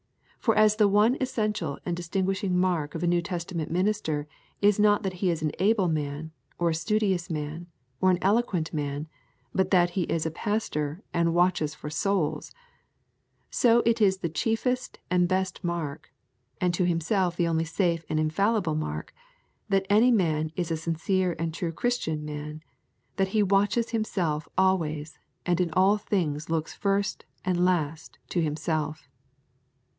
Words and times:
For 0.39 0.55
as 0.57 0.77
the 0.77 0.87
one 0.87 1.15
essential 1.21 1.77
and 1.85 1.95
distinguishing 1.95 2.57
mark 2.57 2.95
of 2.95 3.03
a 3.03 3.07
New 3.07 3.21
Testament 3.21 3.69
minister 3.69 4.27
is 4.59 4.79
not 4.79 5.03
that 5.03 5.13
he 5.21 5.29
is 5.29 5.43
an 5.43 5.51
able 5.59 5.87
man, 5.87 6.31
or 6.57 6.71
a 6.71 6.73
studious 6.73 7.29
man, 7.29 7.67
or 8.01 8.09
an 8.09 8.17
eloquent 8.19 8.73
man, 8.73 9.07
but 9.53 9.69
that 9.69 9.91
he 9.91 10.01
is 10.05 10.25
a 10.25 10.31
pastor 10.31 11.03
and 11.13 11.35
watches 11.35 11.75
for 11.75 11.91
souls, 11.91 12.51
so 13.51 13.83
it 13.85 14.01
is 14.01 14.17
the 14.17 14.29
chiefest 14.29 14.97
and 15.11 15.25
the 15.25 15.27
best 15.27 15.63
mark, 15.63 16.11
and 16.59 16.73
to 16.73 16.85
himself 16.87 17.35
the 17.37 17.47
only 17.47 17.63
safe 17.63 18.03
and 18.09 18.19
infallible 18.19 18.73
mark, 18.73 19.13
that 19.69 19.85
any 19.91 20.09
man 20.09 20.51
is 20.55 20.71
a 20.71 20.77
sincere 20.77 21.35
and 21.37 21.53
true 21.53 21.71
Christian 21.71 22.25
man, 22.25 22.63
that 23.17 23.27
he 23.27 23.43
watches 23.43 23.91
himself 23.91 24.47
always 24.57 25.19
and 25.45 25.61
in 25.61 25.69
all 25.73 25.97
things 25.99 26.49
looks 26.49 26.73
first 26.73 27.25
and 27.45 27.63
last 27.63 28.17
to 28.29 28.41
himself. 28.41 29.07